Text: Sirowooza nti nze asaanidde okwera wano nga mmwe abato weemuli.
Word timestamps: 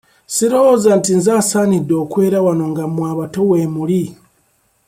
Sirowooza 0.33 0.89
nti 0.99 1.11
nze 1.17 1.31
asaanidde 1.41 1.93
okwera 2.03 2.37
wano 2.45 2.65
nga 2.71 2.83
mmwe 2.89 3.05
abato 3.13 3.39
weemuli. 3.49 4.03